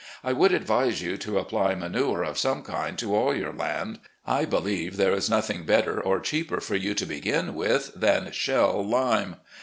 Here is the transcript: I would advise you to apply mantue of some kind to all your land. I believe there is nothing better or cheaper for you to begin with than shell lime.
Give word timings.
I 0.23 0.33
would 0.33 0.51
advise 0.51 1.03
you 1.03 1.15
to 1.17 1.37
apply 1.37 1.75
mantue 1.75 2.23
of 2.27 2.35
some 2.39 2.63
kind 2.63 2.97
to 2.97 3.15
all 3.15 3.35
your 3.35 3.53
land. 3.53 3.99
I 4.25 4.45
believe 4.45 4.97
there 4.97 5.13
is 5.13 5.29
nothing 5.29 5.63
better 5.63 6.01
or 6.01 6.19
cheaper 6.19 6.59
for 6.59 6.75
you 6.75 6.95
to 6.95 7.05
begin 7.05 7.53
with 7.53 7.91
than 7.95 8.31
shell 8.31 8.83
lime. 8.83 9.35